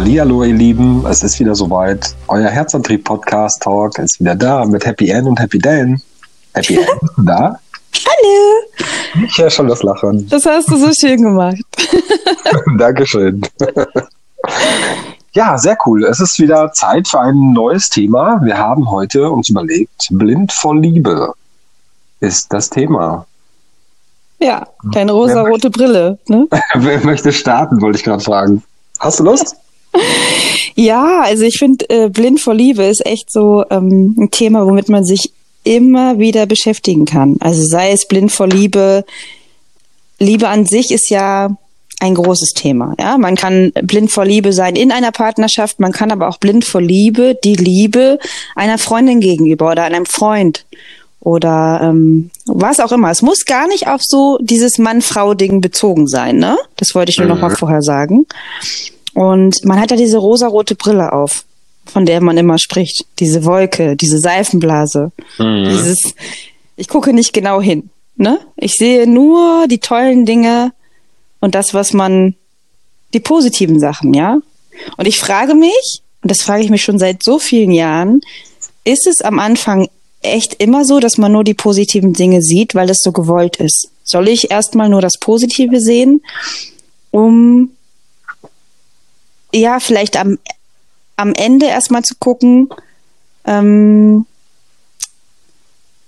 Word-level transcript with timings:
Hallihallo, 0.00 0.44
ihr 0.44 0.54
Lieben, 0.54 1.04
es 1.04 1.22
ist 1.22 1.38
wieder 1.40 1.54
soweit. 1.54 2.16
Euer 2.26 2.48
Herzantrieb-Podcast 2.48 3.60
Talk 3.60 3.98
ist 3.98 4.18
wieder 4.18 4.34
da 4.34 4.64
mit 4.64 4.86
Happy 4.86 5.10
End 5.10 5.28
und 5.28 5.38
Happy 5.38 5.58
Dan. 5.58 6.00
Happy 6.54 6.76
End, 6.76 6.88
da? 7.18 7.60
Hallo! 8.06 9.22
Ich 9.26 9.36
höre 9.36 9.50
schon 9.50 9.68
das 9.68 9.82
Lachen. 9.82 10.26
Das 10.30 10.46
hast 10.46 10.70
du 10.70 10.78
so 10.78 10.90
schön 10.98 11.20
gemacht. 11.20 11.60
Dankeschön. 12.78 13.42
ja, 15.34 15.58
sehr 15.58 15.76
cool. 15.84 16.04
Es 16.04 16.18
ist 16.18 16.38
wieder 16.38 16.72
Zeit 16.72 17.06
für 17.06 17.20
ein 17.20 17.52
neues 17.52 17.90
Thema. 17.90 18.40
Wir 18.42 18.56
haben 18.56 18.90
heute 18.90 19.30
uns 19.30 19.50
überlegt, 19.50 20.08
blind 20.12 20.50
vor 20.50 20.76
Liebe 20.76 21.34
ist 22.20 22.50
das 22.54 22.70
Thema. 22.70 23.26
Ja, 24.38 24.66
deine 24.94 25.12
rosa-rote 25.12 25.68
Brille. 25.68 26.18
Ne? 26.26 26.46
Wer 26.74 27.04
möchte 27.04 27.34
starten, 27.34 27.82
wollte 27.82 27.98
ich 27.98 28.04
gerade 28.04 28.24
fragen. 28.24 28.62
Hast 28.98 29.20
du 29.20 29.24
Lust? 29.24 29.56
Ja, 30.74 31.20
also 31.22 31.44
ich 31.44 31.58
finde, 31.58 31.88
äh, 31.90 32.08
blind 32.08 32.40
vor 32.40 32.54
Liebe 32.54 32.84
ist 32.84 33.04
echt 33.04 33.30
so 33.30 33.64
ähm, 33.70 34.14
ein 34.18 34.30
Thema, 34.30 34.64
womit 34.64 34.88
man 34.88 35.04
sich 35.04 35.32
immer 35.64 36.18
wieder 36.18 36.46
beschäftigen 36.46 37.04
kann. 37.04 37.36
Also 37.40 37.62
sei 37.64 37.92
es 37.92 38.06
blind 38.08 38.32
vor 38.32 38.48
Liebe. 38.48 39.04
Liebe 40.18 40.48
an 40.48 40.66
sich 40.66 40.90
ist 40.90 41.10
ja 41.10 41.56
ein 42.00 42.14
großes 42.14 42.52
Thema. 42.54 42.94
Ja, 42.98 43.18
man 43.18 43.36
kann 43.36 43.72
blind 43.82 44.10
vor 44.10 44.24
Liebe 44.24 44.52
sein 44.52 44.74
in 44.74 44.90
einer 44.90 45.12
Partnerschaft, 45.12 45.80
man 45.80 45.92
kann 45.92 46.10
aber 46.10 46.28
auch 46.28 46.38
blind 46.38 46.64
vor 46.64 46.80
Liebe 46.80 47.36
die 47.44 47.56
Liebe 47.56 48.18
einer 48.56 48.78
Freundin 48.78 49.20
gegenüber 49.20 49.70
oder 49.70 49.84
einem 49.84 50.06
Freund 50.06 50.64
oder 51.20 51.80
ähm, 51.82 52.30
was 52.46 52.80
auch 52.80 52.92
immer. 52.92 53.10
Es 53.10 53.20
muss 53.20 53.44
gar 53.44 53.68
nicht 53.68 53.86
auf 53.86 54.00
so 54.02 54.38
dieses 54.40 54.78
Mann-Frau-Ding 54.78 55.60
bezogen 55.60 56.06
sein, 56.06 56.38
ne? 56.38 56.56
Das 56.76 56.94
wollte 56.94 57.10
ich 57.10 57.18
nur 57.18 57.26
mhm. 57.26 57.34
noch 57.34 57.40
mal 57.42 57.54
vorher 57.54 57.82
sagen. 57.82 58.26
Und 59.14 59.64
man 59.64 59.80
hat 59.80 59.90
ja 59.90 59.96
diese 59.96 60.18
rosarote 60.18 60.74
Brille 60.74 61.12
auf, 61.12 61.44
von 61.86 62.06
der 62.06 62.20
man 62.20 62.36
immer 62.38 62.58
spricht. 62.58 63.06
Diese 63.18 63.44
Wolke, 63.44 63.96
diese 63.96 64.18
Seifenblase. 64.18 65.12
Mhm. 65.38 65.64
Dieses, 65.64 66.14
ich 66.76 66.88
gucke 66.88 67.12
nicht 67.12 67.32
genau 67.32 67.60
hin. 67.60 67.90
Ne? 68.16 68.38
Ich 68.56 68.74
sehe 68.74 69.06
nur 69.06 69.66
die 69.68 69.78
tollen 69.78 70.26
Dinge 70.26 70.72
und 71.40 71.54
das, 71.54 71.74
was 71.74 71.92
man, 71.92 72.34
die 73.14 73.20
positiven 73.20 73.80
Sachen, 73.80 74.14
ja. 74.14 74.38
Und 74.96 75.08
ich 75.08 75.18
frage 75.18 75.54
mich, 75.54 76.02
und 76.22 76.30
das 76.30 76.42
frage 76.42 76.62
ich 76.62 76.70
mich 76.70 76.82
schon 76.82 76.98
seit 76.98 77.22
so 77.22 77.38
vielen 77.38 77.70
Jahren, 77.70 78.20
ist 78.84 79.06
es 79.06 79.22
am 79.22 79.38
Anfang 79.38 79.88
echt 80.22 80.54
immer 80.62 80.84
so, 80.84 81.00
dass 81.00 81.18
man 81.18 81.32
nur 81.32 81.44
die 81.44 81.54
positiven 81.54 82.12
Dinge 82.12 82.42
sieht, 82.42 82.74
weil 82.74 82.90
es 82.90 82.98
so 83.02 83.12
gewollt 83.12 83.56
ist? 83.56 83.90
Soll 84.04 84.28
ich 84.28 84.50
erstmal 84.50 84.88
nur 84.88 85.00
das 85.00 85.18
Positive 85.18 85.80
sehen, 85.80 86.22
um 87.10 87.70
ja, 89.52 89.80
vielleicht 89.80 90.16
am, 90.16 90.38
am 91.16 91.34
Ende 91.34 91.66
erstmal 91.66 92.02
zu 92.02 92.14
gucken, 92.18 92.68
ähm, 93.44 94.26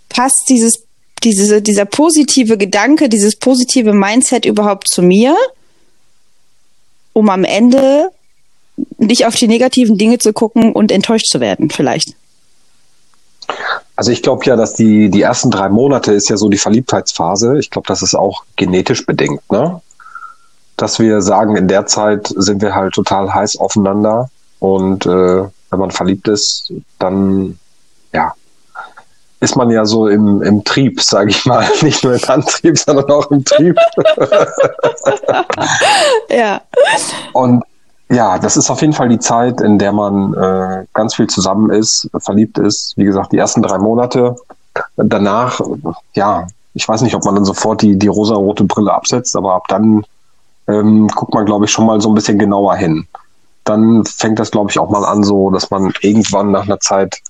passt 0.08 0.44
dieses, 0.48 0.84
diese, 1.22 1.62
dieser 1.62 1.84
positive 1.84 2.58
Gedanke, 2.58 3.08
dieses 3.08 3.36
positive 3.36 3.92
Mindset 3.92 4.44
überhaupt 4.44 4.88
zu 4.88 5.02
mir, 5.02 5.36
um 7.12 7.28
am 7.28 7.44
Ende 7.44 8.10
nicht 8.98 9.26
auf 9.26 9.34
die 9.34 9.48
negativen 9.48 9.98
Dinge 9.98 10.18
zu 10.18 10.32
gucken 10.32 10.72
und 10.72 10.90
enttäuscht 10.90 11.26
zu 11.26 11.40
werden, 11.40 11.70
vielleicht. 11.70 12.14
Also 13.96 14.10
ich 14.10 14.22
glaube 14.22 14.44
ja, 14.46 14.56
dass 14.56 14.74
die, 14.74 15.10
die 15.10 15.22
ersten 15.22 15.50
drei 15.50 15.68
Monate 15.68 16.12
ist 16.12 16.28
ja 16.28 16.36
so 16.36 16.48
die 16.48 16.58
Verliebtheitsphase. 16.58 17.58
Ich 17.58 17.70
glaube, 17.70 17.86
das 17.86 18.02
ist 18.02 18.14
auch 18.14 18.44
genetisch 18.56 19.04
bedingt, 19.04 19.42
ne? 19.50 19.80
Dass 20.82 20.98
wir 20.98 21.22
sagen, 21.22 21.54
in 21.54 21.68
der 21.68 21.86
Zeit 21.86 22.32
sind 22.36 22.60
wir 22.60 22.74
halt 22.74 22.92
total 22.92 23.32
heiß 23.32 23.56
aufeinander 23.58 24.28
und 24.58 25.06
äh, 25.06 25.44
wenn 25.70 25.78
man 25.78 25.92
verliebt 25.92 26.26
ist, 26.26 26.72
dann 26.98 27.58
ja, 28.12 28.34
ist 29.38 29.54
man 29.56 29.70
ja 29.70 29.84
so 29.84 30.08
im, 30.08 30.42
im 30.42 30.64
Trieb, 30.64 31.00
sage 31.00 31.30
ich 31.30 31.46
mal. 31.46 31.66
Nicht 31.82 32.02
nur 32.02 32.14
im 32.14 32.20
Antrieb, 32.28 32.76
sondern 32.76 33.10
auch 33.10 33.30
im 33.30 33.44
Trieb. 33.44 33.76
ja. 36.28 36.60
Und 37.32 37.62
ja, 38.10 38.38
das 38.38 38.56
ist 38.56 38.68
auf 38.68 38.80
jeden 38.80 38.92
Fall 38.92 39.08
die 39.08 39.20
Zeit, 39.20 39.60
in 39.60 39.78
der 39.78 39.92
man 39.92 40.34
äh, 40.34 40.84
ganz 40.94 41.14
viel 41.14 41.28
zusammen 41.28 41.70
ist, 41.70 42.10
verliebt 42.18 42.58
ist. 42.58 42.94
Wie 42.96 43.04
gesagt, 43.04 43.32
die 43.32 43.38
ersten 43.38 43.62
drei 43.62 43.78
Monate. 43.78 44.34
Danach, 44.96 45.60
ja, 46.14 46.46
ich 46.74 46.88
weiß 46.88 47.02
nicht, 47.02 47.14
ob 47.14 47.24
man 47.24 47.36
dann 47.36 47.44
sofort 47.44 47.82
die, 47.82 47.96
die 47.96 48.08
rosa-rote 48.08 48.64
Brille 48.64 48.92
absetzt, 48.92 49.36
aber 49.36 49.54
ab 49.54 49.64
dann 49.68 50.04
ähm, 50.68 51.08
guckt 51.08 51.34
man, 51.34 51.46
glaube 51.46 51.64
ich, 51.64 51.70
schon 51.70 51.86
mal 51.86 52.00
so 52.00 52.10
ein 52.10 52.14
bisschen 52.14 52.38
genauer 52.38 52.76
hin. 52.76 53.06
Dann 53.64 54.04
fängt 54.04 54.38
das, 54.38 54.50
glaube 54.50 54.70
ich, 54.70 54.78
auch 54.78 54.90
mal 54.90 55.04
an, 55.04 55.22
so, 55.22 55.50
dass 55.50 55.70
man 55.70 55.92
irgendwann 56.00 56.50
nach 56.50 56.64
einer 56.64 56.80
Zeit 56.80 57.20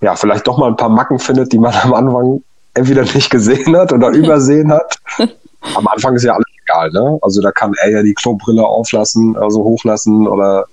ja 0.00 0.16
vielleicht 0.16 0.46
doch 0.46 0.58
mal 0.58 0.68
ein 0.68 0.76
paar 0.76 0.88
Macken 0.88 1.18
findet, 1.18 1.52
die 1.52 1.58
man 1.58 1.74
am 1.82 1.94
Anfang 1.94 2.42
entweder 2.74 3.02
nicht 3.02 3.30
gesehen 3.30 3.76
hat 3.76 3.92
oder 3.92 4.08
übersehen 4.12 4.72
hat. 4.72 4.98
Am 5.76 5.86
Anfang 5.86 6.16
ist 6.16 6.24
ja 6.24 6.32
alles 6.32 6.46
egal, 6.64 6.90
ne? 6.90 7.18
Also 7.22 7.40
da 7.40 7.52
kann 7.52 7.72
er 7.80 7.90
ja 7.90 8.02
die 8.02 8.14
Klobrille 8.14 8.66
auflassen, 8.66 9.36
also 9.36 9.62
hochlassen 9.62 10.26
oder 10.26 10.66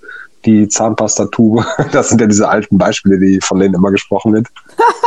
die 0.44 0.66
Zahnpastatube. 0.66 1.64
Das 1.92 2.08
sind 2.08 2.20
ja 2.20 2.26
diese 2.26 2.48
alten 2.48 2.76
Beispiele, 2.76 3.20
die 3.20 3.40
von 3.40 3.60
denen 3.60 3.74
immer 3.74 3.92
gesprochen 3.92 4.32
wird. 4.32 4.48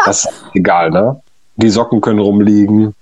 Das 0.05 0.23
ist 0.23 0.29
egal, 0.53 0.89
ne? 0.91 1.21
Die 1.57 1.69
Socken 1.69 1.99
können 1.99 2.19
rumliegen. 2.19 2.95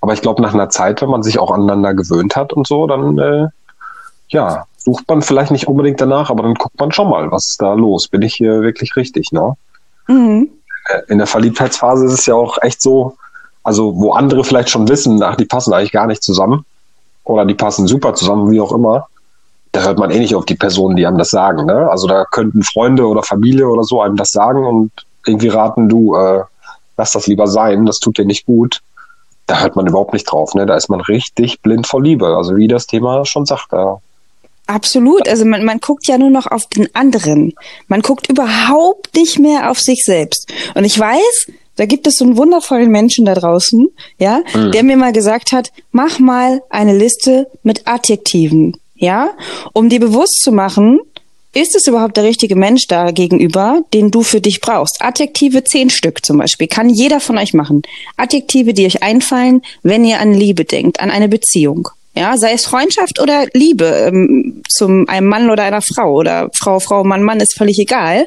Aber 0.00 0.14
ich 0.14 0.22
glaube, 0.22 0.40
nach 0.42 0.54
einer 0.54 0.70
Zeit, 0.70 1.02
wenn 1.02 1.10
man 1.10 1.22
sich 1.22 1.38
auch 1.38 1.50
aneinander 1.50 1.94
gewöhnt 1.94 2.36
hat 2.36 2.52
und 2.52 2.66
so, 2.66 2.86
dann 2.86 3.18
äh, 3.18 3.48
ja, 4.28 4.64
sucht 4.78 5.06
man 5.08 5.22
vielleicht 5.22 5.50
nicht 5.50 5.68
unbedingt 5.68 6.00
danach, 6.00 6.30
aber 6.30 6.42
dann 6.42 6.54
guckt 6.54 6.78
man 6.80 6.92
schon 6.92 7.10
mal, 7.10 7.30
was 7.30 7.48
ist 7.48 7.62
da 7.62 7.74
los? 7.74 8.08
Bin 8.08 8.22
ich 8.22 8.34
hier 8.34 8.62
wirklich 8.62 8.96
richtig, 8.96 9.32
ne? 9.32 9.54
Mhm. 10.06 10.48
Äh, 10.86 11.00
in 11.08 11.18
der 11.18 11.26
Verliebtheitsphase 11.26 12.06
ist 12.06 12.12
es 12.12 12.26
ja 12.26 12.34
auch 12.34 12.58
echt 12.62 12.80
so, 12.80 13.16
also 13.62 13.96
wo 13.96 14.12
andere 14.12 14.42
vielleicht 14.44 14.70
schon 14.70 14.88
wissen, 14.88 15.22
ach, 15.22 15.36
die 15.36 15.44
passen 15.44 15.74
eigentlich 15.74 15.92
gar 15.92 16.06
nicht 16.06 16.22
zusammen 16.22 16.64
oder 17.24 17.44
die 17.44 17.54
passen 17.54 17.86
super 17.86 18.14
zusammen, 18.14 18.50
wie 18.50 18.60
auch 18.60 18.72
immer, 18.72 19.06
da 19.72 19.82
hört 19.82 19.98
man 19.98 20.10
eh 20.10 20.18
nicht 20.18 20.34
auf 20.34 20.46
die 20.46 20.56
Personen, 20.56 20.96
die 20.96 21.06
einem 21.06 21.18
das 21.18 21.30
sagen. 21.30 21.66
Ne? 21.66 21.88
Also 21.90 22.06
da 22.08 22.24
könnten 22.24 22.62
Freunde 22.62 23.06
oder 23.06 23.22
Familie 23.22 23.68
oder 23.68 23.84
so 23.84 24.00
einem 24.00 24.16
das 24.16 24.32
sagen 24.32 24.64
und 24.64 24.90
irgendwie 25.26 25.48
raten, 25.48 25.88
du, 25.88 26.16
äh, 26.16 26.42
lass 26.96 27.12
das 27.12 27.26
lieber 27.26 27.46
sein, 27.46 27.86
das 27.86 28.00
tut 28.00 28.18
dir 28.18 28.24
nicht 28.24 28.46
gut 28.46 28.80
da 29.50 29.60
hört 29.60 29.74
man 29.74 29.86
überhaupt 29.86 30.12
nicht 30.12 30.30
drauf. 30.30 30.54
Ne? 30.54 30.64
Da 30.64 30.76
ist 30.76 30.88
man 30.88 31.00
richtig 31.00 31.60
blind 31.60 31.86
vor 31.86 32.00
Liebe. 32.00 32.36
Also 32.36 32.56
wie 32.56 32.68
das 32.68 32.86
Thema 32.86 33.24
schon 33.26 33.46
sagt. 33.46 33.72
Ja. 33.72 33.98
Absolut. 34.68 35.28
Also 35.28 35.44
man, 35.44 35.64
man 35.64 35.80
guckt 35.80 36.06
ja 36.06 36.18
nur 36.18 36.30
noch 36.30 36.46
auf 36.46 36.66
den 36.66 36.94
anderen. 36.94 37.54
Man 37.88 38.00
guckt 38.00 38.30
überhaupt 38.30 39.16
nicht 39.16 39.40
mehr 39.40 39.68
auf 39.68 39.80
sich 39.80 40.04
selbst. 40.04 40.52
Und 40.74 40.84
ich 40.84 40.96
weiß, 40.96 41.48
da 41.74 41.86
gibt 41.86 42.06
es 42.06 42.18
so 42.18 42.24
einen 42.24 42.36
wundervollen 42.36 42.90
Menschen 42.90 43.24
da 43.24 43.34
draußen, 43.34 43.88
ja, 44.18 44.42
mhm. 44.54 44.70
der 44.70 44.84
mir 44.84 44.96
mal 44.96 45.12
gesagt 45.12 45.50
hat, 45.50 45.72
mach 45.90 46.20
mal 46.20 46.62
eine 46.70 46.96
Liste 46.96 47.48
mit 47.64 47.88
Adjektiven, 47.88 48.76
ja, 48.94 49.30
um 49.72 49.88
dir 49.88 49.98
bewusst 49.98 50.42
zu 50.42 50.52
machen, 50.52 51.00
ist 51.52 51.74
es 51.74 51.86
überhaupt 51.86 52.16
der 52.16 52.24
richtige 52.24 52.54
Mensch 52.54 52.86
da 52.86 53.10
gegenüber, 53.10 53.82
den 53.92 54.10
du 54.10 54.22
für 54.22 54.40
dich 54.40 54.60
brauchst? 54.60 55.02
Adjektive 55.02 55.64
zehn 55.64 55.90
Stück 55.90 56.24
zum 56.24 56.38
Beispiel. 56.38 56.68
Kann 56.68 56.88
jeder 56.88 57.20
von 57.20 57.38
euch 57.38 57.54
machen. 57.54 57.82
Adjektive, 58.16 58.72
die 58.72 58.86
euch 58.86 59.02
einfallen, 59.02 59.62
wenn 59.82 60.04
ihr 60.04 60.20
an 60.20 60.32
Liebe 60.32 60.64
denkt, 60.64 61.00
an 61.00 61.10
eine 61.10 61.28
Beziehung. 61.28 61.88
Ja, 62.16 62.36
sei 62.36 62.52
es 62.52 62.66
Freundschaft 62.66 63.20
oder 63.20 63.46
Liebe 63.52 63.84
ähm, 63.86 64.62
zum 64.68 65.08
einem 65.08 65.28
Mann 65.28 65.48
oder 65.48 65.62
einer 65.62 65.82
Frau 65.82 66.14
oder 66.14 66.50
Frau, 66.54 66.80
Frau, 66.80 67.04
Mann, 67.04 67.22
Mann 67.22 67.40
ist 67.40 67.56
völlig 67.56 67.78
egal. 67.78 68.26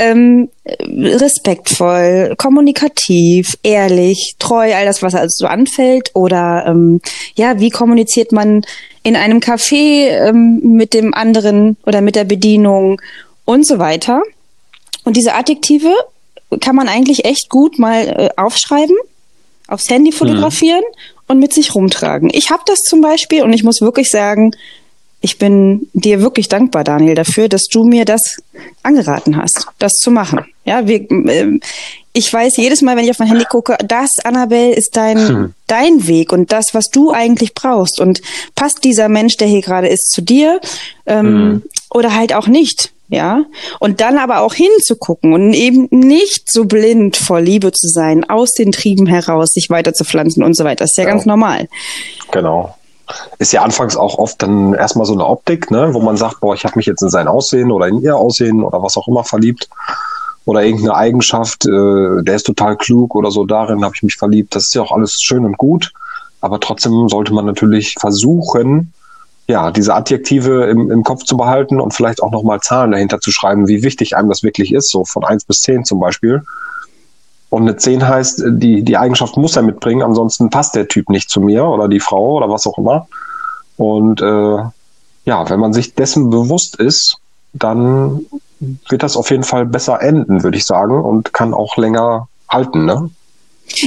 Ähm, 0.00 0.48
respektvoll, 0.68 2.34
kommunikativ, 2.38 3.58
ehrlich, 3.64 4.36
treu, 4.38 4.72
all 4.72 4.84
das, 4.84 5.02
was 5.02 5.16
also 5.16 5.34
so 5.44 5.46
anfällt. 5.46 6.10
Oder 6.14 6.66
ähm, 6.68 7.00
ja, 7.34 7.58
wie 7.58 7.70
kommuniziert 7.70 8.30
man 8.30 8.62
in 9.02 9.16
einem 9.16 9.40
Café 9.40 10.08
ähm, 10.08 10.60
mit 10.62 10.94
dem 10.94 11.14
anderen 11.14 11.76
oder 11.84 12.00
mit 12.00 12.14
der 12.14 12.24
Bedienung 12.24 13.00
und 13.44 13.66
so 13.66 13.78
weiter. 13.78 14.22
Und 15.04 15.16
diese 15.16 15.34
Adjektive 15.34 15.92
kann 16.60 16.76
man 16.76 16.88
eigentlich 16.88 17.24
echt 17.24 17.48
gut 17.48 17.78
mal 17.78 18.06
äh, 18.06 18.28
aufschreiben, 18.36 18.96
aufs 19.66 19.88
Handy 19.90 20.12
fotografieren 20.12 20.82
mhm. 20.82 21.22
und 21.28 21.38
mit 21.38 21.52
sich 21.52 21.74
rumtragen. 21.74 22.30
Ich 22.32 22.50
habe 22.50 22.62
das 22.66 22.80
zum 22.80 23.00
Beispiel 23.00 23.42
und 23.42 23.52
ich 23.52 23.64
muss 23.64 23.80
wirklich 23.80 24.10
sagen, 24.10 24.52
ich 25.20 25.38
bin 25.38 25.88
dir 25.94 26.20
wirklich 26.20 26.48
dankbar, 26.48 26.84
Daniel, 26.84 27.14
dafür, 27.14 27.48
dass 27.48 27.64
du 27.64 27.84
mir 27.84 28.04
das 28.04 28.36
angeraten 28.82 29.36
hast, 29.36 29.66
das 29.78 29.94
zu 29.94 30.10
machen. 30.10 30.44
Ja, 30.64 30.86
wir, 30.86 31.10
äh, 31.10 31.58
ich 32.12 32.32
weiß 32.32 32.56
jedes 32.56 32.82
Mal, 32.82 32.96
wenn 32.96 33.04
ich 33.04 33.10
auf 33.10 33.18
mein 33.18 33.28
Handy 33.28 33.44
gucke, 33.44 33.76
das, 33.84 34.18
Annabelle, 34.24 34.74
ist 34.74 34.96
dein, 34.96 35.28
hm. 35.28 35.54
dein 35.66 36.06
Weg 36.06 36.32
und 36.32 36.52
das, 36.52 36.72
was 36.72 36.90
du 36.90 37.12
eigentlich 37.12 37.54
brauchst. 37.54 38.00
Und 38.00 38.20
passt 38.54 38.84
dieser 38.84 39.08
Mensch, 39.08 39.36
der 39.36 39.48
hier 39.48 39.62
gerade 39.62 39.88
ist, 39.88 40.10
zu 40.10 40.20
dir 40.20 40.60
ähm, 41.06 41.26
hm. 41.26 41.62
oder 41.90 42.14
halt 42.14 42.34
auch 42.34 42.46
nicht. 42.46 42.92
Ja, 43.10 43.46
und 43.80 44.02
dann 44.02 44.18
aber 44.18 44.40
auch 44.40 44.52
hinzugucken 44.52 45.32
und 45.32 45.54
eben 45.54 45.88
nicht 45.90 46.52
so 46.52 46.66
blind 46.66 47.16
vor 47.16 47.40
Liebe 47.40 47.72
zu 47.72 47.88
sein, 47.88 48.28
aus 48.28 48.52
den 48.52 48.70
Trieben 48.70 49.06
heraus 49.06 49.52
sich 49.54 49.70
weiter 49.70 49.94
zu 49.94 50.04
pflanzen 50.04 50.42
und 50.42 50.54
so 50.54 50.64
weiter. 50.64 50.84
Das 50.84 50.90
ist 50.90 50.98
ja 50.98 51.04
genau. 51.04 51.16
ganz 51.16 51.24
normal. 51.24 51.68
Genau. 52.30 52.76
Ist 53.38 53.52
ja 53.52 53.62
anfangs 53.62 53.96
auch 53.96 54.18
oft 54.18 54.42
dann 54.42 54.74
erstmal 54.74 55.06
so 55.06 55.12
eine 55.12 55.26
Optik, 55.26 55.70
ne, 55.70 55.92
wo 55.92 56.00
man 56.00 56.16
sagt, 56.16 56.40
boah, 56.40 56.54
ich 56.54 56.64
habe 56.64 56.76
mich 56.76 56.86
jetzt 56.86 57.02
in 57.02 57.10
sein 57.10 57.28
Aussehen 57.28 57.70
oder 57.70 57.88
in 57.88 58.00
ihr 58.00 58.16
Aussehen 58.16 58.62
oder 58.62 58.82
was 58.82 58.96
auch 58.96 59.08
immer 59.08 59.24
verliebt 59.24 59.68
oder 60.44 60.62
irgendeine 60.62 60.94
Eigenschaft, 60.94 61.66
äh, 61.66 62.22
der 62.22 62.34
ist 62.34 62.46
total 62.46 62.76
klug 62.76 63.14
oder 63.14 63.30
so, 63.30 63.44
darin 63.44 63.84
habe 63.84 63.94
ich 63.94 64.02
mich 64.02 64.16
verliebt. 64.16 64.54
Das 64.54 64.64
ist 64.64 64.74
ja 64.74 64.82
auch 64.82 64.92
alles 64.92 65.20
schön 65.20 65.44
und 65.44 65.58
gut, 65.58 65.92
aber 66.40 66.60
trotzdem 66.60 67.08
sollte 67.08 67.34
man 67.34 67.44
natürlich 67.44 67.96
versuchen, 67.98 68.92
ja, 69.46 69.70
diese 69.70 69.94
Adjektive 69.94 70.66
im, 70.66 70.90
im 70.90 71.02
Kopf 71.02 71.24
zu 71.24 71.36
behalten 71.36 71.80
und 71.80 71.94
vielleicht 71.94 72.22
auch 72.22 72.30
nochmal 72.30 72.60
Zahlen 72.60 72.92
dahinter 72.92 73.18
zu 73.20 73.30
schreiben, 73.30 73.66
wie 73.66 73.82
wichtig 73.82 74.16
einem 74.16 74.28
das 74.28 74.42
wirklich 74.42 74.74
ist, 74.74 74.90
so 74.90 75.04
von 75.04 75.24
eins 75.24 75.44
bis 75.44 75.60
zehn 75.60 75.84
zum 75.84 76.00
Beispiel. 76.00 76.42
Und 77.50 77.62
eine 77.62 77.76
10 77.76 78.06
heißt, 78.06 78.42
die, 78.46 78.82
die 78.82 78.96
Eigenschaft 78.98 79.36
muss 79.36 79.56
er 79.56 79.62
mitbringen, 79.62 80.02
ansonsten 80.02 80.50
passt 80.50 80.74
der 80.74 80.88
Typ 80.88 81.08
nicht 81.08 81.30
zu 81.30 81.40
mir 81.40 81.64
oder 81.64 81.88
die 81.88 82.00
Frau 82.00 82.36
oder 82.36 82.50
was 82.50 82.66
auch 82.66 82.76
immer. 82.76 83.08
Und 83.76 84.20
äh, 84.20 84.58
ja, 85.24 85.48
wenn 85.48 85.60
man 85.60 85.72
sich 85.72 85.94
dessen 85.94 86.30
bewusst 86.30 86.76
ist, 86.76 87.16
dann 87.52 88.26
wird 88.60 89.02
das 89.02 89.16
auf 89.16 89.30
jeden 89.30 89.44
Fall 89.44 89.64
besser 89.64 90.02
enden, 90.02 90.42
würde 90.42 90.58
ich 90.58 90.64
sagen, 90.64 91.00
und 91.00 91.32
kann 91.32 91.54
auch 91.54 91.76
länger 91.76 92.28
halten, 92.48 92.84
ne? 92.84 93.10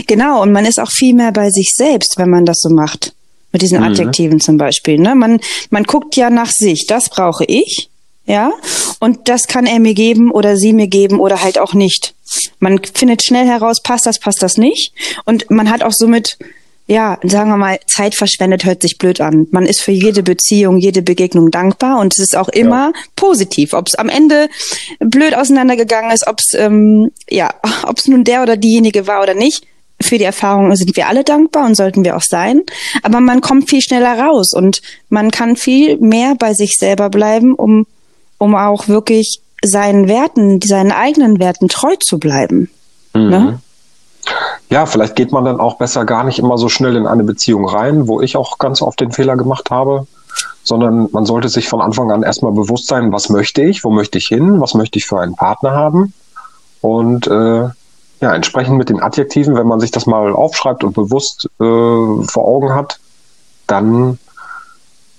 Genau, 0.07 0.41
und 0.41 0.51
man 0.51 0.65
ist 0.65 0.79
auch 0.79 0.91
viel 0.91 1.13
mehr 1.13 1.31
bei 1.31 1.49
sich 1.49 1.73
selbst, 1.75 2.17
wenn 2.17 2.29
man 2.29 2.45
das 2.45 2.59
so 2.61 2.69
macht. 2.69 3.13
Mit 3.51 3.63
diesen 3.63 3.79
mhm. 3.79 3.85
Adjektiven 3.85 4.39
zum 4.39 4.57
Beispiel. 4.57 4.97
Ne? 4.97 5.13
Man, 5.15 5.39
man 5.71 5.83
guckt 5.83 6.15
ja 6.15 6.29
nach 6.29 6.51
sich, 6.51 6.85
das 6.87 7.09
brauche 7.09 7.43
ich, 7.45 7.89
ja, 8.25 8.51
und 8.99 9.27
das 9.29 9.47
kann 9.47 9.65
er 9.65 9.79
mir 9.79 9.93
geben 9.93 10.31
oder 10.31 10.55
sie 10.57 10.73
mir 10.73 10.87
geben 10.87 11.19
oder 11.19 11.41
halt 11.41 11.57
auch 11.57 11.73
nicht. 11.73 12.13
Man 12.59 12.79
findet 12.93 13.23
schnell 13.23 13.47
heraus, 13.47 13.81
passt 13.81 14.05
das, 14.05 14.19
passt 14.19 14.41
das 14.41 14.57
nicht. 14.57 14.93
Und 15.25 15.49
man 15.49 15.69
hat 15.69 15.83
auch 15.83 15.91
somit, 15.91 16.37
ja, 16.87 17.17
sagen 17.23 17.49
wir 17.49 17.57
mal, 17.57 17.79
Zeit 17.87 18.15
verschwendet, 18.15 18.63
hört 18.63 18.83
sich 18.83 18.97
blöd 18.97 19.19
an. 19.19 19.47
Man 19.51 19.65
ist 19.65 19.81
für 19.81 19.91
jede 19.91 20.23
Beziehung, 20.23 20.77
jede 20.77 21.01
Begegnung 21.01 21.51
dankbar 21.51 21.99
und 21.99 22.13
es 22.13 22.19
ist 22.19 22.37
auch 22.37 22.49
immer 22.49 22.91
ja. 22.93 23.01
positiv. 23.15 23.73
Ob 23.73 23.87
es 23.87 23.95
am 23.95 24.07
Ende 24.07 24.49
blöd 24.99 25.35
auseinandergegangen 25.35 26.11
ist, 26.11 26.27
ob 26.27 26.39
es 26.39 26.53
ähm, 26.53 27.11
ja, 27.29 27.53
ob 27.87 27.97
es 27.97 28.07
nun 28.07 28.23
der 28.23 28.43
oder 28.43 28.55
diejenige 28.55 29.07
war 29.07 29.23
oder 29.23 29.33
nicht. 29.33 29.65
Für 29.99 30.17
die 30.17 30.23
Erfahrung 30.23 30.75
sind 30.75 30.95
wir 30.95 31.07
alle 31.07 31.23
dankbar 31.23 31.65
und 31.65 31.75
sollten 31.75 32.03
wir 32.03 32.17
auch 32.17 32.23
sein. 32.23 32.61
Aber 33.03 33.19
man 33.19 33.41
kommt 33.41 33.69
viel 33.69 33.81
schneller 33.81 34.19
raus 34.19 34.53
und 34.53 34.81
man 35.09 35.29
kann 35.31 35.55
viel 35.55 35.97
mehr 35.97 36.35
bei 36.35 36.53
sich 36.53 36.77
selber 36.77 37.09
bleiben, 37.09 37.53
um, 37.53 37.85
um 38.41 38.55
auch 38.55 38.87
wirklich 38.87 39.39
seinen 39.63 40.07
Werten, 40.07 40.61
seinen 40.61 40.91
eigenen 40.91 41.39
Werten 41.39 41.67
treu 41.67 41.95
zu 41.99 42.17
bleiben. 42.17 42.71
Mhm. 43.13 43.29
Ne? 43.29 43.59
Ja, 44.71 44.87
vielleicht 44.87 45.15
geht 45.15 45.31
man 45.31 45.45
dann 45.45 45.59
auch 45.59 45.75
besser 45.75 46.05
gar 46.05 46.23
nicht 46.23 46.39
immer 46.39 46.57
so 46.57 46.67
schnell 46.67 46.95
in 46.95 47.05
eine 47.05 47.23
Beziehung 47.23 47.67
rein, 47.67 48.07
wo 48.07 48.19
ich 48.19 48.35
auch 48.35 48.57
ganz 48.57 48.81
oft 48.81 48.99
den 48.99 49.11
Fehler 49.11 49.37
gemacht 49.37 49.69
habe, 49.69 50.07
sondern 50.63 51.07
man 51.11 51.25
sollte 51.25 51.49
sich 51.49 51.69
von 51.69 51.81
Anfang 51.81 52.11
an 52.11 52.23
erstmal 52.23 52.51
bewusst 52.51 52.87
sein, 52.87 53.11
was 53.11 53.29
möchte 53.29 53.61
ich, 53.61 53.83
wo 53.83 53.91
möchte 53.91 54.17
ich 54.17 54.25
hin, 54.25 54.59
was 54.59 54.73
möchte 54.73 54.97
ich 54.97 55.05
für 55.05 55.19
einen 55.19 55.35
Partner 55.35 55.73
haben 55.73 56.13
und 56.81 57.27
äh, 57.27 57.69
ja, 58.21 58.35
entsprechend 58.35 58.77
mit 58.77 58.89
den 58.89 59.03
Adjektiven, 59.03 59.55
wenn 59.55 59.67
man 59.67 59.79
sich 59.79 59.91
das 59.91 60.07
mal 60.07 60.33
aufschreibt 60.33 60.83
und 60.83 60.93
bewusst 60.93 61.47
äh, 61.59 61.63
vor 61.63 62.47
Augen 62.47 62.73
hat, 62.73 62.99
dann 63.67 64.17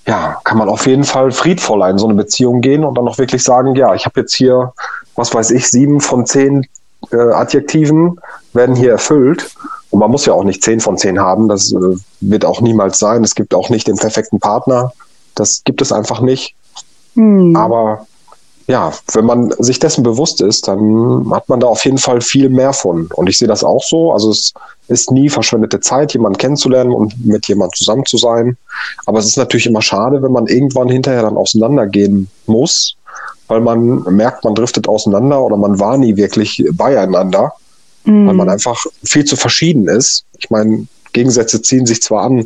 ja, 0.05 0.37
kann 0.43 0.57
man 0.57 0.69
auf 0.69 0.85
jeden 0.85 1.03
Fall 1.03 1.31
friedvoller 1.31 1.89
in 1.89 1.97
so 1.97 2.07
eine 2.07 2.15
Beziehung 2.15 2.61
gehen 2.61 2.83
und 2.83 2.97
dann 2.97 3.07
auch 3.07 3.17
wirklich 3.17 3.43
sagen, 3.43 3.75
ja, 3.75 3.93
ich 3.95 4.05
habe 4.05 4.19
jetzt 4.19 4.35
hier, 4.35 4.73
was 5.15 5.33
weiß 5.33 5.51
ich, 5.51 5.69
sieben 5.69 6.01
von 6.01 6.25
zehn 6.25 6.65
äh, 7.11 7.15
Adjektiven 7.15 8.19
werden 8.53 8.75
hier 8.75 8.91
erfüllt. 8.91 9.55
Und 9.91 9.99
man 9.99 10.11
muss 10.11 10.25
ja 10.25 10.33
auch 10.33 10.43
nicht 10.43 10.63
zehn 10.63 10.79
von 10.79 10.97
zehn 10.97 11.19
haben, 11.19 11.47
das 11.47 11.71
äh, 11.71 11.95
wird 12.19 12.45
auch 12.45 12.61
niemals 12.61 12.99
sein. 12.99 13.23
Es 13.23 13.35
gibt 13.35 13.53
auch 13.53 13.69
nicht 13.69 13.87
den 13.87 13.95
perfekten 13.95 14.39
Partner. 14.39 14.91
Das 15.35 15.61
gibt 15.63 15.81
es 15.81 15.91
einfach 15.91 16.19
nicht. 16.19 16.55
Hm. 17.15 17.55
Aber 17.55 18.05
ja, 18.67 18.93
wenn 19.13 19.25
man 19.25 19.53
sich 19.59 19.79
dessen 19.79 20.03
bewusst 20.03 20.41
ist, 20.41 20.67
dann 20.67 21.29
hat 21.31 21.49
man 21.49 21.59
da 21.59 21.67
auf 21.67 21.83
jeden 21.83 21.97
Fall 21.97 22.21
viel 22.21 22.49
mehr 22.49 22.71
von. 22.71 23.07
Und 23.13 23.27
ich 23.27 23.37
sehe 23.37 23.47
das 23.47 23.63
auch 23.63 23.83
so. 23.83 24.13
Also 24.13 24.29
es 24.31 24.53
ist 24.87 25.11
nie 25.11 25.29
verschwendete 25.29 25.81
Zeit, 25.81 26.13
jemanden 26.13 26.37
kennenzulernen 26.37 26.91
und 26.91 27.25
mit 27.25 27.47
jemandem 27.47 27.75
zusammen 27.75 28.05
zu 28.05 28.17
sein. 28.17 28.57
Aber 29.05 29.19
es 29.19 29.25
ist 29.25 29.37
natürlich 29.37 29.65
immer 29.65 29.81
schade, 29.81 30.21
wenn 30.21 30.31
man 30.31 30.47
irgendwann 30.47 30.87
hinterher 30.87 31.23
dann 31.23 31.35
auseinandergehen 31.35 32.29
muss, 32.45 32.95
weil 33.47 33.59
man 33.59 34.03
merkt, 34.03 34.45
man 34.45 34.55
driftet 34.55 34.87
auseinander 34.87 35.41
oder 35.43 35.57
man 35.57 35.79
war 35.79 35.97
nie 35.97 36.15
wirklich 36.15 36.63
beieinander, 36.71 37.51
mhm. 38.05 38.27
weil 38.27 38.35
man 38.35 38.49
einfach 38.49 38.85
viel 39.03 39.25
zu 39.25 39.35
verschieden 39.35 39.89
ist. 39.89 40.23
Ich 40.37 40.49
meine, 40.49 40.87
Gegensätze 41.11 41.61
ziehen 41.61 41.85
sich 41.85 42.01
zwar 42.01 42.23
an, 42.23 42.45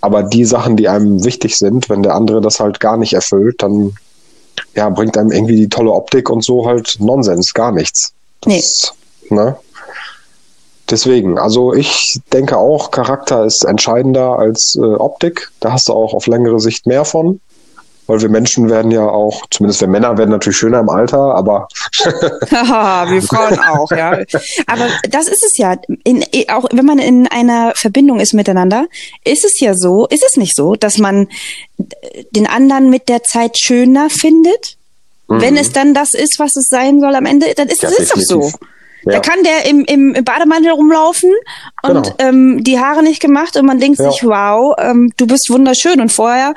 aber 0.00 0.24
die 0.24 0.44
Sachen, 0.44 0.76
die 0.76 0.88
einem 0.88 1.24
wichtig 1.24 1.56
sind, 1.56 1.88
wenn 1.88 2.02
der 2.02 2.14
andere 2.14 2.40
das 2.40 2.58
halt 2.58 2.80
gar 2.80 2.96
nicht 2.96 3.12
erfüllt, 3.12 3.62
dann 3.62 3.94
ja, 4.74 4.88
bringt 4.88 5.16
einem 5.16 5.32
irgendwie 5.32 5.56
die 5.56 5.68
tolle 5.68 5.92
Optik 5.92 6.30
und 6.30 6.44
so 6.44 6.66
halt 6.66 6.96
Nonsens, 7.00 7.54
gar 7.54 7.72
nichts. 7.72 8.12
Das, 8.42 8.92
nee. 9.30 9.36
Ne? 9.36 9.56
Deswegen, 10.90 11.38
also 11.38 11.74
ich 11.74 12.20
denke 12.32 12.56
auch, 12.56 12.92
Charakter 12.92 13.44
ist 13.44 13.64
entscheidender 13.64 14.38
als 14.38 14.78
äh, 14.80 14.84
Optik. 14.84 15.50
Da 15.58 15.72
hast 15.72 15.88
du 15.88 15.92
auch 15.92 16.14
auf 16.14 16.28
längere 16.28 16.60
Sicht 16.60 16.86
mehr 16.86 17.04
von. 17.04 17.40
Weil 18.06 18.20
wir 18.20 18.28
Menschen 18.28 18.70
werden 18.70 18.90
ja 18.90 19.02
auch, 19.02 19.42
zumindest 19.50 19.80
wir 19.80 19.88
Männer 19.88 20.16
werden 20.16 20.30
natürlich 20.30 20.56
schöner 20.56 20.80
im 20.80 20.88
Alter, 20.88 21.34
aber. 21.34 21.68
wir 22.00 23.22
Frauen 23.22 23.58
auch, 23.58 23.90
ja. 23.90 24.12
Aber 24.66 24.88
das 25.10 25.28
ist 25.28 25.44
es 25.44 25.56
ja. 25.56 25.76
In, 26.04 26.24
auch 26.52 26.66
wenn 26.72 26.84
man 26.84 26.98
in 26.98 27.26
einer 27.26 27.72
Verbindung 27.74 28.20
ist 28.20 28.32
miteinander, 28.32 28.86
ist 29.24 29.44
es 29.44 29.58
ja 29.60 29.74
so, 29.74 30.06
ist 30.06 30.24
es 30.24 30.36
nicht 30.36 30.54
so, 30.54 30.76
dass 30.76 30.98
man 30.98 31.28
den 32.30 32.46
anderen 32.46 32.90
mit 32.90 33.08
der 33.08 33.22
Zeit 33.22 33.58
schöner 33.58 34.08
findet? 34.10 34.76
Mhm. 35.28 35.40
Wenn 35.40 35.56
es 35.56 35.72
dann 35.72 35.94
das 35.94 36.14
ist, 36.14 36.38
was 36.38 36.56
es 36.56 36.68
sein 36.68 37.00
soll 37.00 37.14
am 37.14 37.26
Ende, 37.26 37.52
dann 37.54 37.68
ist 37.68 37.82
es 37.82 37.98
ist 37.98 38.16
doch 38.16 38.20
so. 38.20 38.52
Ja. 39.06 39.12
Da 39.12 39.20
kann 39.20 39.44
der 39.44 39.66
im, 39.70 39.84
im, 39.84 40.24
Bademantel 40.24 40.72
rumlaufen 40.72 41.32
und 41.82 41.92
genau. 41.92 42.14
ähm, 42.18 42.64
die 42.64 42.80
Haare 42.80 43.04
nicht 43.04 43.20
gemacht 43.20 43.56
und 43.56 43.64
man 43.64 43.78
denkt 43.78 44.00
ja. 44.00 44.10
sich, 44.10 44.24
wow, 44.24 44.74
ähm, 44.78 45.12
du 45.16 45.28
bist 45.28 45.48
wunderschön. 45.48 46.00
Und 46.00 46.10
vorher 46.10 46.54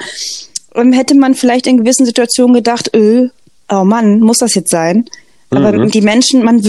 hätte 0.94 1.16
man 1.16 1.36
vielleicht 1.36 1.68
in 1.68 1.78
gewissen 1.78 2.06
Situationen 2.06 2.54
gedacht, 2.54 2.96
öh, 2.96 3.30
oh 3.70 3.84
Mann, 3.84 4.20
muss 4.20 4.40
das 4.40 4.56
jetzt 4.56 4.72
sein? 4.72 5.06
Aber 5.52 5.72
mhm. 5.72 5.90
die 5.90 6.02
Menschen, 6.02 6.44
man, 6.44 6.62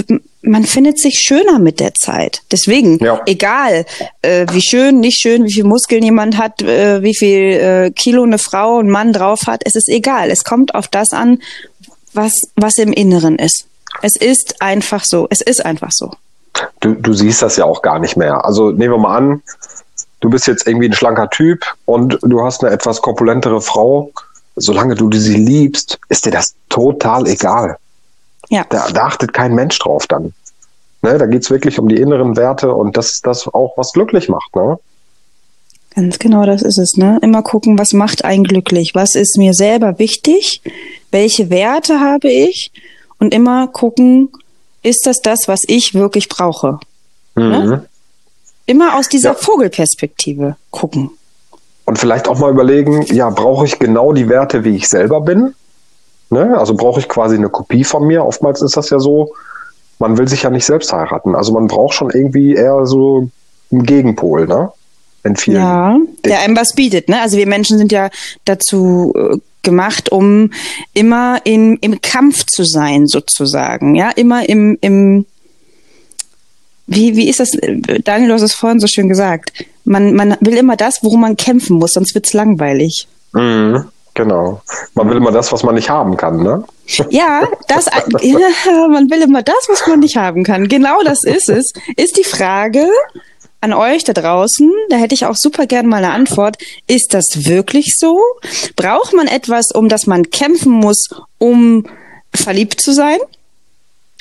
man 0.42 0.64
findet 0.64 0.98
sich 0.98 1.18
schöner 1.20 1.58
mit 1.58 1.80
der 1.80 1.92
Zeit. 1.94 2.40
Deswegen, 2.50 2.98
ja. 2.98 3.20
egal, 3.26 3.84
äh, 4.22 4.46
wie 4.52 4.62
schön, 4.62 5.00
nicht 5.00 5.20
schön, 5.20 5.44
wie 5.44 5.52
viel 5.52 5.64
Muskeln 5.64 6.02
jemand 6.02 6.38
hat, 6.38 6.62
äh, 6.62 7.02
wie 7.02 7.14
viel 7.14 7.30
äh, 7.30 7.90
Kilo 7.90 8.23
eine 8.23 8.38
Frau, 8.38 8.78
ein 8.78 8.88
Mann 8.88 9.12
drauf 9.12 9.42
hat, 9.46 9.62
es 9.66 9.76
ist 9.76 9.88
egal. 9.88 10.30
Es 10.30 10.44
kommt 10.44 10.75
auf 10.75 10.88
das 10.88 11.12
an, 11.12 11.40
was, 12.14 12.32
was 12.56 12.78
im 12.78 12.92
Inneren 12.92 13.38
ist. 13.38 13.66
Es 14.00 14.16
ist 14.16 14.62
einfach 14.62 15.04
so. 15.04 15.26
Es 15.28 15.42
ist 15.42 15.64
einfach 15.64 15.90
so. 15.92 16.12
Du, 16.80 16.94
du 16.94 17.12
siehst 17.12 17.42
das 17.42 17.56
ja 17.56 17.66
auch 17.66 17.82
gar 17.82 17.99
nicht 17.99 18.16
mehr. 18.16 18.44
Also 18.44 18.70
nehmen 18.70 18.94
wir 18.94 18.99
mal 18.99 19.16
an, 19.16 19.42
du 20.20 20.30
bist 20.30 20.46
jetzt 20.46 20.66
irgendwie 20.66 20.88
ein 20.88 20.94
schlanker 20.94 21.28
Typ 21.30 21.64
und 21.84 22.18
du 22.22 22.42
hast 22.42 22.62
eine 22.62 22.72
etwas 22.72 23.02
korpulentere 23.02 23.60
Frau. 23.60 24.10
Solange 24.56 24.94
du 24.94 25.10
sie 25.12 25.36
liebst, 25.36 25.98
ist 26.08 26.26
dir 26.26 26.32
das 26.32 26.54
total 26.68 27.26
egal. 27.26 27.76
Ja. 28.48 28.64
Da, 28.68 28.88
da 28.90 29.04
achtet 29.04 29.32
kein 29.32 29.54
Mensch 29.54 29.78
drauf 29.78 30.06
dann. 30.06 30.32
Ne, 31.02 31.16
da 31.16 31.26
geht's 31.26 31.50
wirklich 31.50 31.78
um 31.78 31.88
die 31.88 31.96
inneren 31.96 32.36
Werte 32.36 32.74
und 32.74 32.96
das 32.96 33.12
ist 33.12 33.26
das 33.26 33.48
auch, 33.48 33.72
was 33.76 33.92
glücklich 33.92 34.28
macht. 34.28 34.54
Ne? 34.54 34.78
Ganz 35.94 36.18
genau, 36.18 36.44
das 36.44 36.62
ist 36.62 36.78
es. 36.78 36.96
Ne? 36.96 37.18
Immer 37.22 37.42
gucken, 37.42 37.78
was 37.78 37.92
macht 37.92 38.24
einen 38.24 38.44
glücklich? 38.44 38.94
Was 38.94 39.14
ist 39.14 39.38
mir 39.38 39.54
selber 39.54 39.98
wichtig? 39.98 40.60
Welche 41.10 41.48
Werte 41.48 42.00
habe 42.00 42.28
ich? 42.28 42.70
und 43.20 43.32
immer 43.34 43.68
gucken, 43.68 44.30
ist 44.82 45.06
das 45.06 45.20
das, 45.22 45.46
was 45.46 45.62
ich 45.68 45.94
wirklich 45.94 46.28
brauche? 46.28 46.80
Ne? 47.36 47.44
Mhm. 47.44 47.68
Ne? 47.68 47.88
Immer 48.67 48.97
aus 48.97 49.09
dieser 49.09 49.31
ja. 49.31 49.35
Vogelperspektive 49.35 50.57
gucken. 50.71 51.11
Und 51.85 51.99
vielleicht 51.99 52.29
auch 52.29 52.38
mal 52.38 52.50
überlegen, 52.50 53.02
ja, 53.07 53.31
brauche 53.31 53.64
ich 53.64 53.79
genau 53.79 54.12
die 54.12 54.29
Werte, 54.29 54.64
wie 54.64 54.76
ich 54.76 54.88
selber 54.88 55.21
bin? 55.21 55.55
Ne? 56.31 56.57
Also 56.57 56.75
brauche 56.75 57.00
ich 57.00 57.09
quasi 57.09 57.35
eine 57.35 57.49
Kopie 57.49 57.85
von 57.85 58.07
mir? 58.07 58.25
Oftmals 58.25 58.62
ist 58.62 58.76
das 58.76 58.90
ja 58.90 59.00
so, 59.00 59.33
man 59.99 60.17
will 60.17 60.29
sich 60.29 60.43
ja 60.43 60.50
nicht 60.50 60.64
selbst 60.64 60.93
heiraten. 60.93 61.35
Also 61.35 61.52
man 61.52 61.67
braucht 61.67 61.95
schon 61.95 62.11
irgendwie 62.11 62.55
eher 62.55 62.87
so 62.87 63.29
einen 63.73 63.83
Gegenpol, 63.85 64.47
ne? 64.47 64.73
In 65.23 65.37
vielen 65.37 65.59
ja, 65.59 65.99
der 66.25 66.40
einem 66.40 66.57
was 66.57 66.75
bietet, 66.75 67.09
ne? 67.09 67.21
Also 67.21 67.37
wir 67.37 67.47
Menschen 67.47 67.76
sind 67.76 67.93
ja 67.93 68.09
dazu 68.47 69.12
äh, 69.14 69.37
gemacht, 69.62 70.11
um 70.11 70.50
immer 70.95 71.40
in, 71.45 71.76
im 71.79 72.00
Kampf 72.00 72.47
zu 72.47 72.64
sein, 72.64 73.07
sozusagen. 73.07 73.95
Ja, 73.95 74.11
immer 74.11 74.49
im, 74.49 74.79
im 74.81 75.26
wie, 76.90 77.14
wie 77.14 77.28
ist 77.28 77.38
das? 77.38 77.52
Daniel, 78.04 78.28
du 78.28 78.35
hast 78.35 78.42
es 78.42 78.52
vorhin 78.52 78.80
so 78.80 78.88
schön 78.88 79.09
gesagt. 79.09 79.52
Man, 79.85 80.14
man 80.14 80.37
will 80.40 80.56
immer 80.56 80.76
das, 80.76 81.04
worum 81.04 81.20
man 81.20 81.37
kämpfen 81.37 81.78
muss, 81.78 81.92
sonst 81.92 82.14
wird's 82.16 82.32
langweilig. 82.32 83.06
Mhm, 83.32 83.85
genau. 84.14 84.61
Man 84.94 85.09
will 85.09 85.18
immer 85.18 85.30
das, 85.30 85.52
was 85.52 85.62
man 85.62 85.76
nicht 85.76 85.88
haben 85.88 86.16
kann, 86.16 86.42
ne? 86.42 86.64
Ja, 87.11 87.47
das, 87.68 87.87
ja, 88.20 88.88
man 88.88 89.09
will 89.09 89.23
immer 89.23 89.42
das, 89.44 89.68
was 89.68 89.87
man 89.87 90.00
nicht 90.00 90.16
haben 90.16 90.42
kann. 90.42 90.66
Genau 90.66 91.00
das 91.04 91.23
ist 91.23 91.49
es. 91.49 91.73
Ist 91.97 92.16
die 92.16 92.25
Frage, 92.25 92.88
an 93.61 93.73
euch 93.73 94.02
da 94.02 94.12
draußen, 94.12 94.73
da 94.88 94.97
hätte 94.97 95.14
ich 95.14 95.26
auch 95.26 95.37
super 95.37 95.66
gern 95.66 95.87
mal 95.87 96.04
eine 96.04 96.12
Antwort. 96.12 96.56
Ist 96.88 97.14
das 97.14 97.47
wirklich 97.47 97.97
so? 97.99 98.20
Braucht 98.75 99.12
man 99.12 99.28
etwas, 99.28 99.70
um 99.73 99.88
das 99.88 100.09
man 100.09 100.30
kämpfen 100.30 100.73
muss, 100.73 101.09
um 101.38 101.87
verliebt 102.35 102.80
zu 102.80 102.92
sein? 102.92 103.18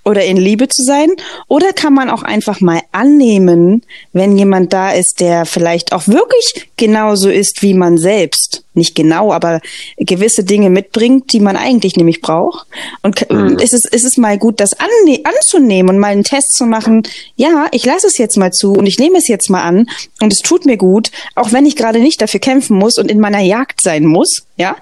Oder 0.09 0.25
in 0.25 0.37
Liebe 0.37 0.67
zu 0.67 0.83
sein? 0.83 1.09
Oder 1.47 1.71
kann 1.71 1.93
man 1.93 2.09
auch 2.09 2.23
einfach 2.23 2.61
mal 2.61 2.81
annehmen, 2.91 3.83
wenn 4.11 4.37
jemand 4.37 4.73
da 4.73 4.91
ist, 4.91 5.19
der 5.19 5.45
vielleicht 5.45 5.93
auch 5.93 6.07
wirklich 6.07 6.67
genauso 6.77 7.29
ist 7.29 7.61
wie 7.61 7.75
man 7.75 7.97
selbst? 7.97 8.63
Nicht 8.73 8.95
genau, 8.95 9.31
aber 9.31 9.61
gewisse 9.97 10.43
Dinge 10.43 10.69
mitbringt, 10.69 11.31
die 11.33 11.39
man 11.39 11.57
eigentlich 11.57 11.95
nämlich 11.95 12.21
braucht. 12.21 12.65
Und 13.03 13.29
mhm. 13.29 13.57
ist, 13.59 13.73
es, 13.73 13.85
ist 13.85 14.05
es 14.05 14.17
mal 14.17 14.37
gut, 14.37 14.59
das 14.59 14.71
anzunehmen 14.73 15.89
und 15.89 15.99
mal 15.99 16.07
einen 16.07 16.23
Test 16.23 16.53
zu 16.55 16.65
machen? 16.65 17.03
Ja, 17.35 17.67
ich 17.71 17.85
lasse 17.85 18.07
es 18.07 18.17
jetzt 18.17 18.37
mal 18.37 18.51
zu 18.51 18.73
und 18.73 18.87
ich 18.87 18.97
nehme 18.97 19.17
es 19.17 19.27
jetzt 19.27 19.49
mal 19.49 19.63
an 19.63 19.87
und 20.21 20.33
es 20.33 20.39
tut 20.39 20.65
mir 20.65 20.77
gut, 20.77 21.11
auch 21.35 21.51
wenn 21.51 21.65
ich 21.65 21.75
gerade 21.75 21.99
nicht 21.99 22.21
dafür 22.21 22.39
kämpfen 22.39 22.77
muss 22.77 22.97
und 22.97 23.11
in 23.11 23.19
meiner 23.19 23.41
Jagd 23.41 23.81
sein 23.81 24.05
muss, 24.05 24.43
ja, 24.57 24.75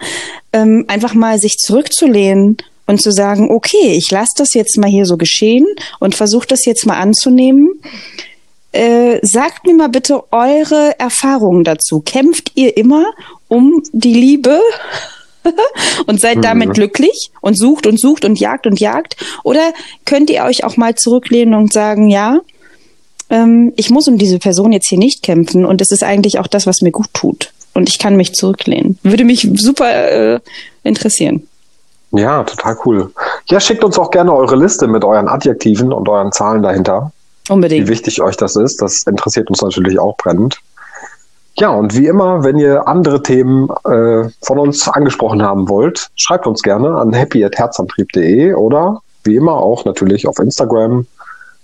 ähm, 0.53 0.85
einfach 0.87 1.13
mal 1.13 1.39
sich 1.39 1.57
zurückzulehnen 1.57 2.57
und 2.87 3.01
zu 3.01 3.11
sagen, 3.11 3.51
okay, 3.51 3.93
ich 3.95 4.09
lasse 4.09 4.33
das 4.37 4.53
jetzt 4.53 4.77
mal 4.77 4.89
hier 4.89 5.05
so 5.05 5.17
geschehen 5.17 5.67
und 5.99 6.15
versuche 6.15 6.47
das 6.47 6.65
jetzt 6.65 6.85
mal 6.85 6.97
anzunehmen. 6.97 7.69
Äh, 8.71 9.19
sagt 9.21 9.65
mir 9.65 9.75
mal 9.75 9.89
bitte 9.89 10.23
eure 10.31 10.97
Erfahrungen 10.99 11.63
dazu. 11.63 12.01
Kämpft 12.01 12.51
ihr 12.55 12.75
immer 12.77 13.05
um 13.47 13.83
die 13.91 14.13
Liebe 14.13 14.59
und 16.05 16.19
seid 16.19 16.43
damit 16.43 16.69
mhm. 16.69 16.73
glücklich 16.73 17.31
und 17.41 17.57
sucht 17.57 17.87
und 17.87 17.99
sucht 17.99 18.25
und 18.25 18.39
jagt 18.39 18.65
und 18.67 18.79
jagt? 18.79 19.17
Oder 19.43 19.73
könnt 20.05 20.29
ihr 20.29 20.43
euch 20.43 20.63
auch 20.63 20.77
mal 20.77 20.95
zurücklehnen 20.95 21.53
und 21.53 21.73
sagen, 21.73 22.09
ja, 22.09 22.39
ähm, 23.29 23.73
ich 23.75 23.89
muss 23.89 24.07
um 24.07 24.17
diese 24.17 24.39
Person 24.39 24.71
jetzt 24.71 24.87
hier 24.87 24.97
nicht 24.97 25.23
kämpfen 25.23 25.65
und 25.65 25.81
es 25.81 25.91
ist 25.91 26.03
eigentlich 26.03 26.39
auch 26.39 26.47
das, 26.47 26.67
was 26.67 26.81
mir 26.81 26.91
gut 26.91 27.13
tut. 27.13 27.51
Und 27.73 27.89
ich 27.89 27.99
kann 27.99 28.15
mich 28.15 28.33
zurücklehnen. 28.33 28.97
Würde 29.03 29.23
mich 29.23 29.47
super 29.55 30.35
äh, 30.35 30.39
interessieren. 30.83 31.46
Ja, 32.11 32.43
total 32.43 32.77
cool. 32.85 33.11
Ja, 33.47 33.59
schickt 33.59 33.83
uns 33.83 33.99
auch 33.99 34.11
gerne 34.11 34.33
eure 34.33 34.55
Liste 34.55 34.87
mit 34.87 35.03
euren 35.03 35.27
Adjektiven 35.27 35.91
und 35.91 36.07
euren 36.07 36.31
Zahlen 36.31 36.63
dahinter. 36.63 37.11
Unbedingt. 37.49 37.85
Wie 37.85 37.91
wichtig 37.91 38.21
euch 38.21 38.37
das 38.37 38.55
ist, 38.55 38.81
das 38.81 39.03
interessiert 39.03 39.49
uns 39.49 39.61
natürlich 39.61 39.99
auch 39.99 40.17
brennend. 40.17 40.59
Ja, 41.59 41.69
und 41.69 41.95
wie 41.95 42.05
immer, 42.05 42.43
wenn 42.43 42.59
ihr 42.59 42.87
andere 42.87 43.23
Themen 43.23 43.69
äh, 43.83 44.29
von 44.41 44.59
uns 44.59 44.87
angesprochen 44.87 45.41
haben 45.41 45.67
wollt, 45.69 46.09
schreibt 46.15 46.45
uns 46.45 46.61
gerne 46.61 46.95
an 46.95 47.13
happy@herzantrieb.de 47.13 48.53
oder 48.53 49.01
wie 49.23 49.35
immer 49.35 49.53
auch 49.53 49.83
natürlich 49.83 50.27
auf 50.27 50.37
Instagram, 50.39 51.07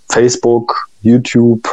Facebook, 0.10 0.88
YouTube, 1.02 1.70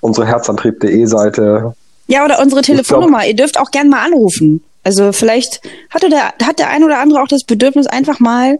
unsere 0.00 0.26
herzantrieb.de 0.26 1.04
Seite. 1.04 1.74
Ja, 2.06 2.24
oder 2.24 2.40
unsere 2.40 2.62
Telefonnummer. 2.62 3.18
Glaub, 3.18 3.28
ihr 3.28 3.36
dürft 3.36 3.60
auch 3.60 3.70
gerne 3.70 3.90
mal 3.90 4.06
anrufen. 4.06 4.64
Also 4.88 5.12
vielleicht 5.12 5.60
hatte 5.90 6.08
der, 6.08 6.32
hat 6.42 6.58
der 6.58 6.70
ein 6.70 6.82
oder 6.82 6.98
andere 6.98 7.22
auch 7.22 7.28
das 7.28 7.44
Bedürfnis, 7.44 7.86
einfach 7.86 8.20
mal 8.20 8.58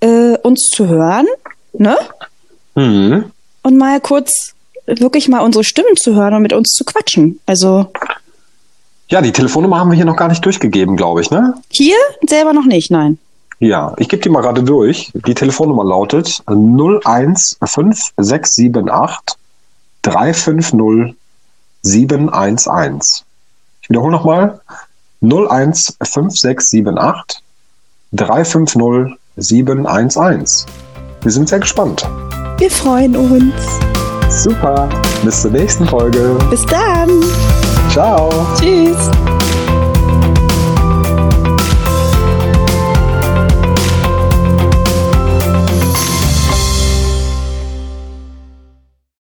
äh, 0.00 0.36
uns 0.42 0.68
zu 0.68 0.88
hören, 0.88 1.24
ne? 1.72 1.96
Mhm. 2.74 3.32
Und 3.62 3.78
mal 3.78 3.98
kurz 3.98 4.52
wirklich 4.84 5.28
mal 5.28 5.40
unsere 5.40 5.64
Stimmen 5.64 5.96
zu 5.96 6.14
hören 6.14 6.34
und 6.34 6.42
mit 6.42 6.52
uns 6.52 6.74
zu 6.74 6.84
quatschen. 6.84 7.40
Also. 7.46 7.90
Ja, 9.08 9.22
die 9.22 9.32
Telefonnummer 9.32 9.80
haben 9.80 9.90
wir 9.90 9.96
hier 9.96 10.04
noch 10.04 10.18
gar 10.18 10.28
nicht 10.28 10.44
durchgegeben, 10.44 10.98
glaube 10.98 11.22
ich, 11.22 11.30
ne? 11.30 11.54
Hier 11.70 11.96
selber 12.28 12.52
noch 12.52 12.66
nicht, 12.66 12.90
nein. 12.90 13.16
Ja, 13.58 13.94
ich 13.96 14.10
gebe 14.10 14.20
die 14.20 14.28
mal 14.28 14.42
gerade 14.42 14.62
durch. 14.62 15.10
Die 15.14 15.34
Telefonnummer 15.34 15.86
lautet 15.86 16.42
015678 16.46 18.70
350 20.02 21.16
711. 21.80 23.24
Ich 23.80 23.88
wiederhole 23.88 24.12
nochmal 24.12 24.60
015678 25.20 27.42
350 28.12 29.16
711. 29.36 30.66
Wir 31.22 31.30
sind 31.30 31.48
sehr 31.48 31.60
gespannt. 31.60 32.08
Wir 32.58 32.70
freuen 32.70 33.14
uns. 33.16 33.54
Super. 34.30 34.88
Bis 35.24 35.42
zur 35.42 35.50
nächsten 35.50 35.86
Folge. 35.86 36.38
Bis 36.50 36.64
dann. 36.66 37.08
Ciao. 37.90 38.30
Tschüss. 38.58 39.10